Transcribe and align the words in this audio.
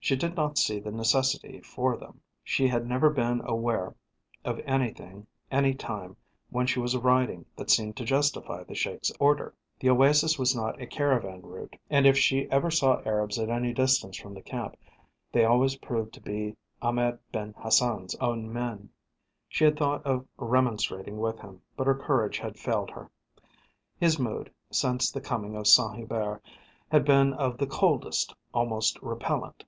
She 0.00 0.16
did 0.16 0.36
not 0.36 0.56
see 0.56 0.80
the 0.80 0.90
necessity 0.90 1.60
for 1.60 1.98
them. 1.98 2.22
She 2.42 2.66
had 2.66 2.86
never 2.86 3.10
been 3.10 3.42
aware 3.44 3.94
of 4.42 4.58
anything 4.60 5.26
any 5.50 5.74
time 5.74 6.16
when 6.48 6.66
she 6.66 6.80
was 6.80 6.96
riding 6.96 7.44
that 7.56 7.68
seemed 7.68 7.94
to 7.98 8.06
justify 8.06 8.64
the 8.64 8.74
Sheik's 8.74 9.12
order. 9.20 9.54
The 9.78 9.90
oasis 9.90 10.38
was 10.38 10.56
not 10.56 10.76
on 10.76 10.80
a 10.80 10.86
caravan 10.86 11.42
route, 11.42 11.76
and 11.90 12.06
if 12.06 12.16
she 12.16 12.50
ever 12.50 12.70
saw 12.70 13.02
Arabs 13.04 13.38
at 13.38 13.50
any 13.50 13.74
distance 13.74 14.16
from 14.16 14.32
the 14.32 14.40
camp 14.40 14.76
they 15.30 15.44
always 15.44 15.76
proved 15.76 16.14
to 16.14 16.22
be 16.22 16.56
Ahmed 16.80 17.18
Ben 17.30 17.52
Hassan's 17.58 18.14
own 18.14 18.50
men. 18.50 18.88
She 19.46 19.64
had 19.64 19.78
thought 19.78 20.06
of 20.06 20.26
remonstrating 20.38 21.18
with 21.18 21.38
him, 21.40 21.60
but 21.76 21.86
her 21.86 21.94
courage 21.94 22.38
had 22.38 22.58
failed 22.58 22.88
her. 22.92 23.10
His 24.00 24.18
mood, 24.18 24.50
since 24.70 25.10
the 25.10 25.20
coming 25.20 25.54
of 25.54 25.66
Saint 25.66 25.96
Hubert, 25.98 26.40
had 26.90 27.04
been 27.04 27.34
of 27.34 27.58
the 27.58 27.66
coldest 27.66 28.34
almost 28.54 28.98
repellant. 29.02 29.64